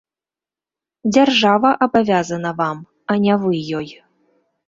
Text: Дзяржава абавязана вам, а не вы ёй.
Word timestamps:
Дзяржава 1.13 1.69
абавязана 1.87 2.51
вам, 2.61 2.77
а 3.15 3.17
не 3.27 3.35
вы 3.43 3.51
ёй. 3.81 3.87